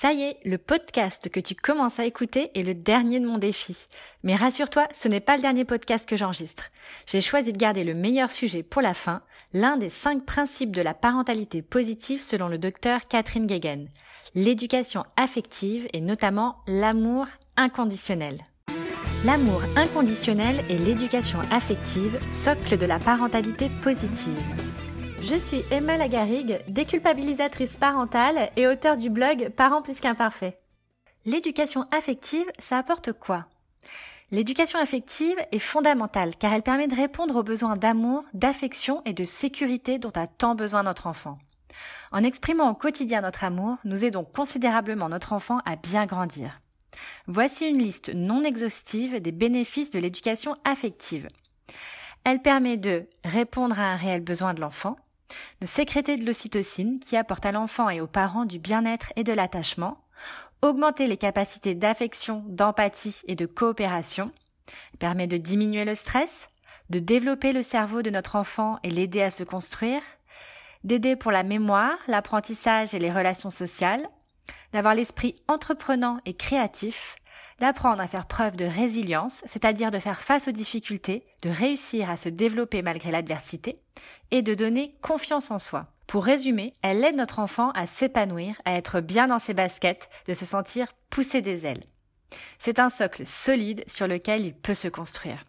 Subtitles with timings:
[0.00, 3.36] Ça y est, le podcast que tu commences à écouter est le dernier de mon
[3.36, 3.88] défi.
[4.22, 6.66] Mais rassure-toi, ce n'est pas le dernier podcast que j'enregistre.
[7.04, 9.22] J'ai choisi de garder le meilleur sujet pour la fin,
[9.52, 13.88] l'un des cinq principes de la parentalité positive selon le docteur Catherine Guéguen.
[14.36, 17.26] L'éducation affective et notamment l'amour
[17.56, 18.38] inconditionnel.
[19.24, 24.67] L'amour inconditionnel et l'éducation affective, socle de la parentalité positive.
[25.20, 30.56] Je suis Emma Lagarigue, déculpabilisatrice parentale et auteure du blog Parents plus qu'imparfaits.
[31.24, 33.46] L'éducation affective, ça apporte quoi?
[34.30, 39.24] L'éducation affective est fondamentale car elle permet de répondre aux besoins d'amour, d'affection et de
[39.24, 41.38] sécurité dont a tant besoin notre enfant.
[42.12, 46.60] En exprimant au quotidien notre amour, nous aidons considérablement notre enfant à bien grandir.
[47.26, 51.28] Voici une liste non exhaustive des bénéfices de l'éducation affective.
[52.24, 54.96] Elle permet de répondre à un réel besoin de l'enfant,
[55.60, 59.32] de sécréter de l'ocytocine qui apporte à l'enfant et aux parents du bien-être et de
[59.32, 59.98] l'attachement,
[60.62, 64.32] augmenter les capacités d'affection, d'empathie et de coopération,
[64.98, 66.48] permet de diminuer le stress,
[66.90, 70.02] de développer le cerveau de notre enfant et l'aider à se construire,
[70.84, 74.08] d'aider pour la mémoire, l'apprentissage et les relations sociales,
[74.72, 77.16] d'avoir l'esprit entreprenant et créatif,
[77.58, 82.16] d'apprendre à faire preuve de résilience, c'est-à-dire de faire face aux difficultés, de réussir à
[82.16, 83.80] se développer malgré l'adversité,
[84.30, 85.86] et de donner confiance en soi.
[86.06, 90.34] Pour résumer, elle aide notre enfant à s'épanouir, à être bien dans ses baskets, de
[90.34, 91.84] se sentir pousser des ailes.
[92.58, 95.44] C'est un socle solide sur lequel il peut se construire.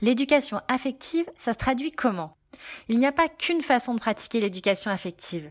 [0.00, 2.36] L'éducation affective, ça se traduit comment?
[2.88, 5.50] Il n'y a pas qu'une façon de pratiquer l'éducation affective.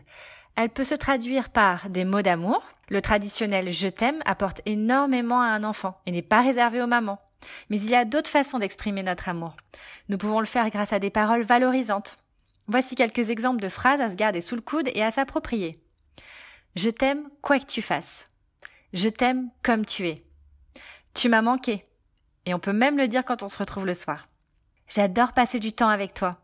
[0.60, 2.68] Elle peut se traduire par des mots d'amour.
[2.88, 7.20] Le traditionnel je t'aime apporte énormément à un enfant et n'est pas réservé aux mamans.
[7.70, 9.56] Mais il y a d'autres façons d'exprimer notre amour.
[10.08, 12.16] Nous pouvons le faire grâce à des paroles valorisantes.
[12.66, 15.78] Voici quelques exemples de phrases à se garder sous le coude et à s'approprier.
[16.74, 18.28] Je t'aime quoi que tu fasses.
[18.92, 20.24] Je t'aime comme tu es.
[21.14, 21.84] Tu m'as manqué.
[22.46, 24.26] Et on peut même le dire quand on se retrouve le soir.
[24.88, 26.36] J'adore passer du temps avec toi.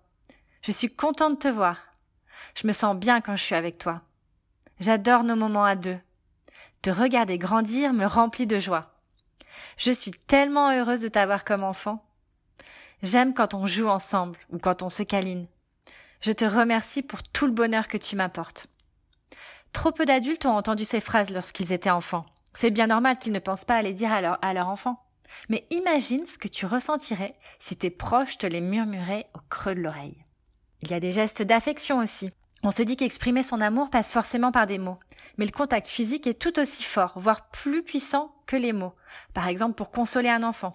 [0.62, 1.94] Je suis contente de te voir.
[2.55, 4.03] Je me sens bien quand je suis avec toi.
[4.81, 5.99] J'adore nos moments à deux.
[6.82, 8.93] Te regarder grandir me remplit de joie.
[9.77, 12.04] Je suis tellement heureuse de t'avoir comme enfant.
[13.03, 15.47] J'aime quand on joue ensemble ou quand on se câline.
[16.21, 18.66] Je te remercie pour tout le bonheur que tu m'apportes.
[19.72, 22.27] Trop peu d'adultes ont entendu ces phrases lorsqu'ils étaient enfants.
[22.54, 25.04] C'est bien normal qu'ils ne pensent pas à les dire à leur, à leur enfant.
[25.49, 29.81] Mais imagine ce que tu ressentirais si tes proches te les murmuraient au creux de
[29.81, 30.24] l'oreille.
[30.84, 32.31] Il y a des gestes d'affection aussi.
[32.62, 34.99] On se dit qu'exprimer son amour passe forcément par des mots,
[35.39, 38.93] mais le contact physique est tout aussi fort, voire plus puissant que les mots.
[39.33, 40.75] Par exemple pour consoler un enfant.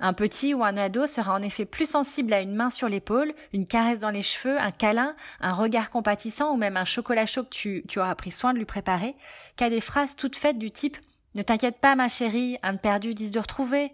[0.00, 3.32] Un petit ou un ado sera en effet plus sensible à une main sur l'épaule,
[3.52, 7.44] une caresse dans les cheveux, un câlin, un regard compatissant ou même un chocolat chaud
[7.44, 9.14] que tu, auras pris soin de lui préparer,
[9.54, 10.96] qu'à des phrases toutes faites du type
[11.36, 13.92] Ne t'inquiète pas ma chérie, un de perdu dix de retrouver.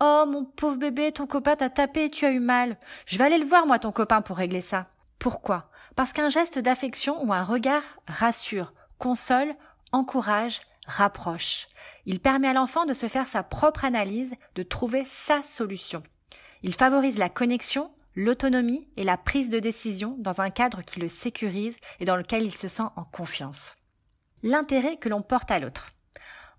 [0.00, 2.76] Oh mon pauvre bébé, ton copain t'a tapé et tu as eu mal.
[3.06, 4.88] Je vais aller le voir moi ton copain pour régler ça.
[5.18, 5.70] Pourquoi?
[5.94, 9.54] Parce qu'un geste d'affection ou un regard rassure, console,
[9.92, 11.68] encourage, rapproche.
[12.04, 16.02] Il permet à l'enfant de se faire sa propre analyse, de trouver sa solution.
[16.62, 21.08] Il favorise la connexion, l'autonomie et la prise de décision dans un cadre qui le
[21.08, 23.76] sécurise et dans lequel il se sent en confiance.
[24.42, 25.90] L'intérêt que l'on porte à l'autre.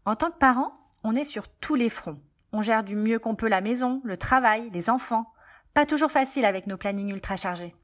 [0.06, 0.74] En tant que parent,
[1.04, 2.20] on est sur tous les fronts.
[2.58, 5.32] On gère du mieux qu'on peut la maison, le travail, les enfants.
[5.76, 7.76] Pas toujours facile avec nos plannings ultra chargés.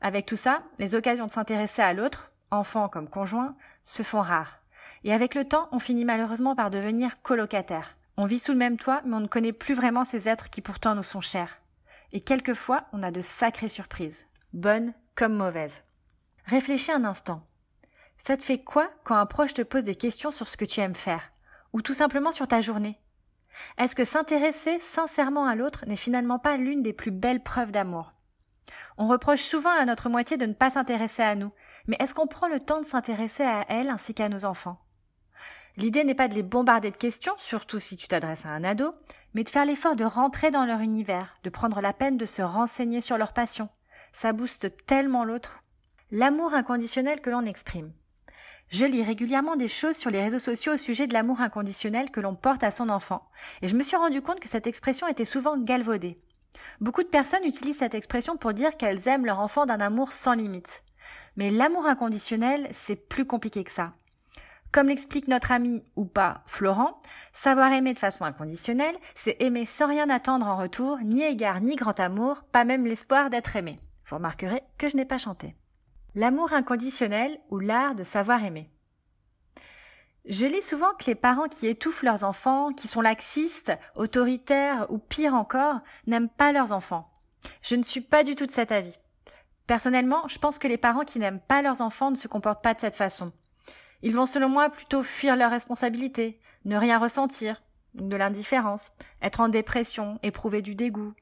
[0.00, 4.60] Avec tout ça, les occasions de s'intéresser à l'autre, enfant comme conjoint, se font rares.
[5.02, 7.96] Et avec le temps, on finit malheureusement par devenir colocataire.
[8.16, 10.60] On vit sous le même toit, mais on ne connaît plus vraiment ces êtres qui
[10.60, 11.60] pourtant nous sont chers.
[12.12, 15.82] Et quelquefois, on a de sacrées surprises, bonnes comme mauvaises.
[16.46, 17.44] Réfléchis un instant.
[18.18, 20.78] Ça te fait quoi quand un proche te pose des questions sur ce que tu
[20.78, 21.32] aimes faire,
[21.72, 23.01] ou tout simplement sur ta journée?
[23.78, 28.12] Est-ce que s'intéresser sincèrement à l'autre n'est finalement pas l'une des plus belles preuves d'amour?
[28.98, 31.52] On reproche souvent à notre moitié de ne pas s'intéresser à nous,
[31.86, 34.78] mais est-ce qu'on prend le temps de s'intéresser à elle ainsi qu'à nos enfants?
[35.76, 38.94] L'idée n'est pas de les bombarder de questions, surtout si tu t'adresses à un ado,
[39.34, 42.42] mais de faire l'effort de rentrer dans leur univers, de prendre la peine de se
[42.42, 43.70] renseigner sur leur passion.
[44.12, 45.62] Ça booste tellement l'autre.
[46.10, 47.92] L'amour inconditionnel que l'on exprime.
[48.68, 52.20] Je lis régulièrement des choses sur les réseaux sociaux au sujet de l'amour inconditionnel que
[52.20, 53.28] l'on porte à son enfant,
[53.60, 56.18] et je me suis rendu compte que cette expression était souvent galvaudée.
[56.80, 60.32] Beaucoup de personnes utilisent cette expression pour dire qu'elles aiment leur enfant d'un amour sans
[60.32, 60.82] limite.
[61.36, 63.92] Mais l'amour inconditionnel, c'est plus compliqué que ça.
[64.72, 66.98] Comme l'explique notre ami ou pas Florent,
[67.34, 71.76] savoir aimer de façon inconditionnelle, c'est aimer sans rien attendre en retour, ni égard ni
[71.76, 73.80] grand amour, pas même l'espoir d'être aimé.
[74.06, 75.54] Vous remarquerez que je n'ai pas chanté.
[76.14, 78.68] L'amour inconditionnel ou l'art de savoir aimer.
[80.26, 84.98] Je lis souvent que les parents qui étouffent leurs enfants, qui sont laxistes, autoritaires ou
[84.98, 87.08] pire encore, n'aiment pas leurs enfants.
[87.62, 88.98] Je ne suis pas du tout de cet avis.
[89.66, 92.74] Personnellement, je pense que les parents qui n'aiment pas leurs enfants ne se comportent pas
[92.74, 93.32] de cette façon.
[94.02, 97.62] Ils vont selon moi plutôt fuir leurs responsabilités, ne rien ressentir,
[97.94, 98.92] de l'indifférence,
[99.22, 101.14] être en dépression, éprouver du dégoût.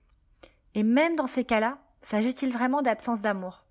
[0.75, 3.65] Et même dans ces cas-là, s'agit-il vraiment d'absence d'amour?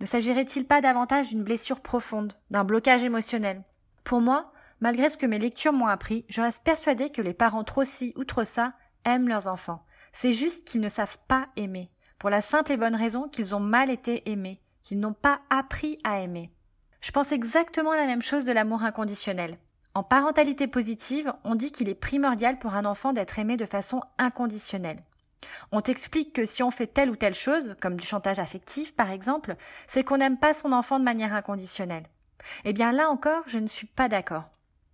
[0.00, 3.62] Ne s'agirait-il pas davantage d'une blessure profonde, d'un blocage émotionnel?
[4.02, 4.50] Pour moi,
[4.80, 8.14] malgré ce que mes lectures m'ont appris, je reste persuadée que les parents trop ci
[8.16, 8.72] ou trop ça
[9.04, 9.84] aiment leurs enfants.
[10.14, 13.60] C'est juste qu'ils ne savent pas aimer, pour la simple et bonne raison qu'ils ont
[13.60, 16.50] mal été aimés, qu'ils n'ont pas appris à aimer.
[17.02, 19.58] Je pense exactement la même chose de l'amour inconditionnel.
[19.94, 24.00] En parentalité positive, on dit qu'il est primordial pour un enfant d'être aimé de façon
[24.18, 25.02] inconditionnelle.
[25.72, 29.10] On t'explique que si on fait telle ou telle chose, comme du chantage affectif par
[29.10, 29.56] exemple,
[29.86, 32.06] c'est qu'on n'aime pas son enfant de manière inconditionnelle.
[32.64, 34.44] Eh bien là encore, je ne suis pas d'accord.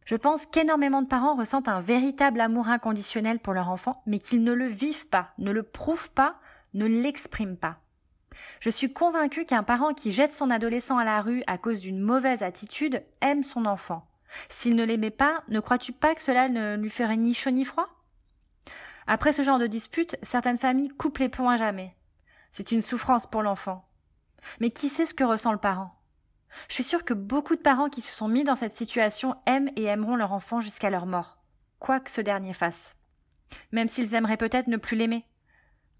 [0.04, 4.44] Je pense qu'énormément de parents ressentent un véritable amour inconditionnel pour leur enfant, mais qu'ils
[4.44, 6.36] ne le vivent pas, ne le prouvent pas,
[6.74, 7.78] ne l'expriment pas.
[8.60, 12.00] Je suis convaincue qu'un parent qui jette son adolescent à la rue à cause d'une
[12.00, 14.06] mauvaise attitude aime son enfant.
[14.48, 17.64] S'il ne l'aimait pas, ne crois-tu pas que cela ne lui ferait ni chaud ni
[17.64, 17.88] froid?
[19.06, 21.94] Après ce genre de dispute, certaines familles coupent les plombs à jamais.
[22.52, 23.88] C'est une souffrance pour l'enfant.
[24.60, 25.94] Mais qui sait ce que ressent le parent?
[26.68, 29.70] Je suis sûre que beaucoup de parents qui se sont mis dans cette situation aiment
[29.76, 31.38] et aimeront leur enfant jusqu'à leur mort,
[31.78, 32.94] quoi que ce dernier fasse.
[33.72, 35.26] Même s'ils aimeraient peut-être ne plus l'aimer.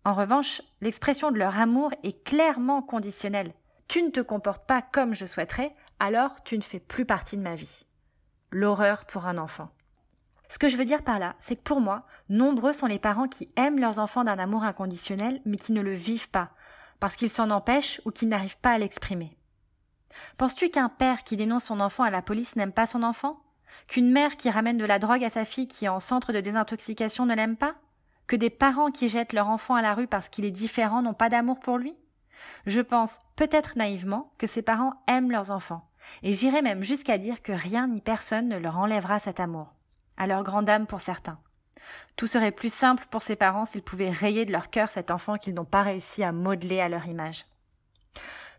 [0.05, 3.53] En revanche, l'expression de leur amour est clairement conditionnelle.
[3.89, 7.43] Tu ne te comportes pas comme je souhaiterais, alors tu ne fais plus partie de
[7.43, 7.87] ma vie
[8.51, 9.71] l'horreur pour un enfant.
[10.49, 13.29] Ce que je veux dire par là, c'est que pour moi, nombreux sont les parents
[13.29, 16.51] qui aiment leurs enfants d'un amour inconditionnel, mais qui ne le vivent pas,
[17.01, 19.37] parce qu'ils s'en empêchent ou qu'ils n'arrivent pas à l'exprimer.
[20.39, 23.41] Penses-tu qu'un père qui dénonce son enfant à la police n'aime pas son enfant?
[23.89, 26.41] Qu'une mère qui ramène de la drogue à sa fille qui est en centre de
[26.41, 27.75] désintoxication ne l'aime pas?
[28.27, 31.15] Que des parents qui jettent leur enfant à la rue parce qu'il est différent n'ont
[31.15, 31.97] pas d'amour pour lui?
[32.67, 35.89] Je pense, peut-être naïvement, que ces parents aiment leurs enfants,
[36.23, 39.75] et j'irai même jusqu'à dire que rien ni personne ne leur enlèvera cet amour,
[40.17, 41.39] à leur grande âme pour certains.
[42.17, 45.37] Tout serait plus simple pour ces parents s'ils pouvaient rayer de leur cœur cet enfant
[45.37, 47.47] qu'ils n'ont pas réussi à modeler à leur image.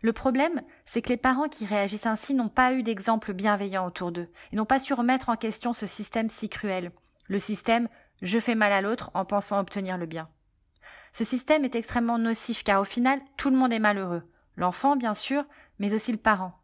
[0.00, 4.12] Le problème, c'est que les parents qui réagissent ainsi n'ont pas eu d'exemple bienveillant autour
[4.12, 6.92] d'eux, et n'ont pas su remettre en question ce système si cruel,
[7.26, 7.88] le système
[8.22, 10.28] je fais mal à l'autre en pensant obtenir le bien.
[11.12, 14.22] Ce système est extrêmement nocif car au final, tout le monde est malheureux,
[14.56, 15.44] l'enfant bien sûr,
[15.78, 16.58] mais aussi le parent.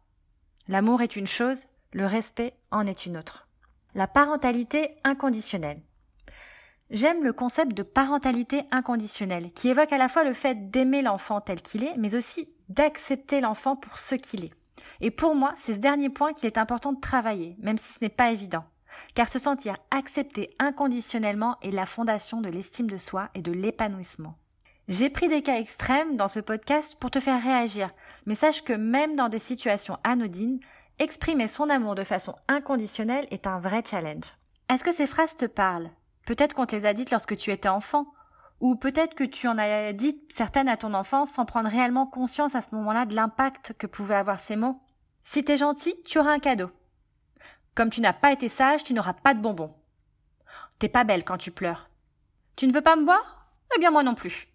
[0.67, 3.44] L'amour est une chose, le respect en est une autre.
[3.95, 5.79] La parentalité inconditionnelle.
[6.89, 11.39] J'aime le concept de parentalité inconditionnelle, qui évoque à la fois le fait d'aimer l'enfant
[11.39, 14.53] tel qu'il est, mais aussi d'accepter l'enfant pour ce qu'il est.
[14.99, 17.99] Et pour moi, c'est ce dernier point qu'il est important de travailler, même si ce
[18.01, 18.65] n'est pas évident.
[19.13, 24.35] Car se sentir accepté inconditionnellement est la fondation de l'estime de soi et de l'épanouissement.
[24.89, 27.91] J'ai pris des cas extrêmes dans ce podcast pour te faire réagir,
[28.25, 30.59] mais sache que même dans des situations anodines,
[30.99, 34.25] exprimer son amour de façon inconditionnelle est un vrai challenge.
[34.69, 35.89] Est-ce que ces phrases te parlent?
[36.25, 38.07] Peut-être qu'on te les a dites lorsque tu étais enfant,
[38.61, 42.55] ou peut-être que tu en as dites certaines à ton enfance sans prendre réellement conscience
[42.55, 44.79] à ce moment-là de l'impact que pouvaient avoir ces mots.
[45.23, 46.71] Si t'es gentil, tu auras un cadeau.
[47.75, 49.75] Comme tu n'as pas été sage, tu n'auras pas de bonbons.
[50.79, 51.89] T'es pas belle quand tu pleures.
[52.55, 53.47] Tu ne veux pas me voir?
[53.75, 54.47] Eh bien moi non plus.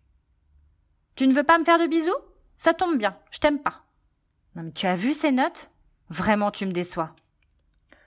[1.17, 2.15] Tu ne veux pas me faire de bisous?
[2.57, 3.83] Ça tombe bien, je t'aime pas.
[4.55, 5.71] Non mais tu as vu ces notes?
[6.11, 7.15] Vraiment tu me déçois.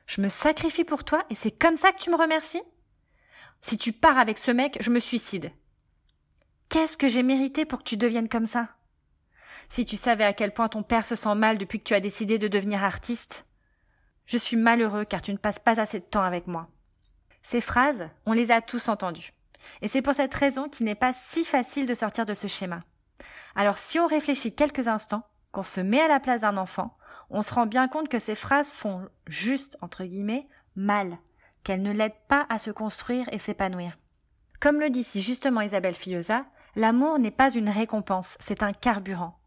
[0.06, 2.62] Je me sacrifie pour toi et c'est comme ça que tu me remercies?
[3.62, 5.52] Si tu pars avec ce mec, je me suicide.
[6.68, 8.68] Qu'est-ce que j'ai mérité pour que tu deviennes comme ça?
[9.70, 12.02] Si tu savais à quel point ton père se sent mal depuis que tu as
[12.02, 13.46] décidé de devenir artiste.
[14.26, 16.68] Je suis malheureux car tu ne passes pas assez de temps avec moi.
[17.42, 19.34] Ces phrases, on les a tous entendues.
[19.82, 22.82] Et c'est pour cette raison qu'il n'est pas si facile de sortir de ce schéma.
[23.56, 26.98] Alors si on réfléchit quelques instants, qu'on se met à la place d'un enfant,
[27.34, 29.78] on se rend bien compte que ces phrases font juste,
[30.76, 31.18] mal,
[31.64, 33.98] qu'elles ne l'aident pas à se construire et s'épanouir.
[34.62, 39.40] Comme le dit si justement Isabelle Fillosa, l'amour n'est pas une récompense, c'est un carburant.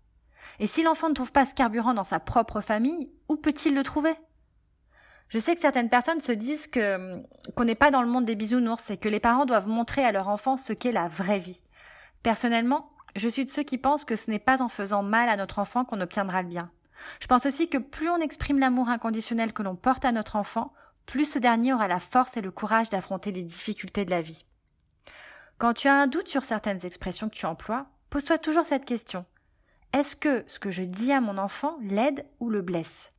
[0.58, 3.82] Et si l'enfant ne trouve pas ce carburant dans sa propre famille, où peut-il le
[3.82, 4.14] trouver?
[5.28, 8.90] Je sais que certaines personnes se disent qu'on n'est pas dans le monde des bisounours
[8.90, 11.60] et que les parents doivent montrer à leur enfant ce qu'est la vraie vie.
[12.22, 15.36] Personnellement, je suis de ceux qui pensent que ce n'est pas en faisant mal à
[15.36, 16.70] notre enfant qu'on obtiendra le bien.
[17.20, 20.72] Je pense aussi que plus on exprime l'amour inconditionnel que l'on porte à notre enfant,
[21.06, 24.44] plus ce dernier aura la force et le courage d'affronter les difficultés de la vie.
[25.58, 29.24] Quand tu as un doute sur certaines expressions que tu emploies, pose-toi toujours cette question.
[29.92, 33.12] Est-ce que ce que je dis à mon enfant l'aide ou le blesse?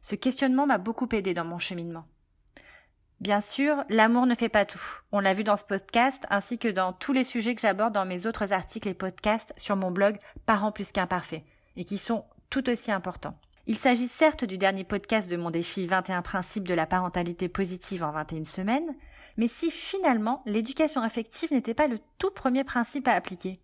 [0.00, 2.06] Ce questionnement m'a beaucoup aidé dans mon cheminement.
[3.20, 4.82] Bien sûr, l'amour ne fait pas tout.
[5.12, 8.06] On l'a vu dans ce podcast ainsi que dans tous les sujets que j'aborde dans
[8.06, 11.44] mes autres articles et podcasts sur mon blog Parents plus qu'imparfaits
[11.76, 13.38] et qui sont tout aussi importants.
[13.66, 18.02] Il s'agit certes du dernier podcast de mon défi 21 principes de la parentalité positive
[18.02, 18.94] en 21 semaines,
[19.36, 23.60] mais si finalement l'éducation affective n'était pas le tout premier principe à appliquer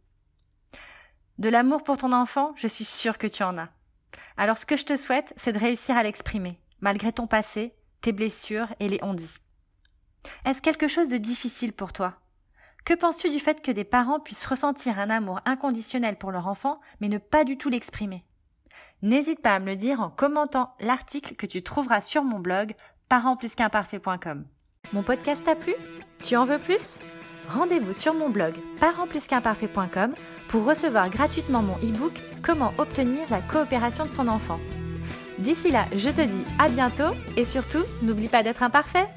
[1.39, 3.71] De l'amour pour ton enfant, je suis sûre que tu en as.
[4.37, 8.13] Alors ce que je te souhaite, c'est de réussir à l'exprimer, malgré ton passé, tes
[8.13, 9.17] blessures et les on
[10.45, 12.15] est-ce quelque chose de difficile pour toi?
[12.85, 16.81] Que penses-tu du fait que des parents puissent ressentir un amour inconditionnel pour leur enfant,
[17.01, 18.25] mais ne pas du tout l'exprimer?
[19.03, 22.75] N'hésite pas à me le dire en commentant l'article que tu trouveras sur mon blog
[23.09, 24.45] parentsplusqu'imparfait.com.
[24.93, 25.75] Mon podcast t'a plu?
[26.23, 26.99] Tu en veux plus?
[27.49, 30.15] Rendez-vous sur mon blog parentsplusqu'imparfait.com
[30.49, 34.59] pour recevoir gratuitement mon e-book Comment obtenir la coopération de son enfant.
[35.39, 39.09] D'ici là, je te dis à bientôt et surtout, n'oublie pas d'être imparfait